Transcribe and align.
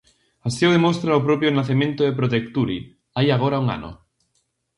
Así 0.47 0.63
o 0.69 0.73
demostra 0.77 1.19
o 1.19 1.25
propio 1.27 1.53
nacemento 1.59 2.01
de 2.03 2.17
Protecturi, 2.19 2.79
hai 3.15 3.27
agora 3.31 3.61
un 3.63 3.67
ano. 3.77 3.91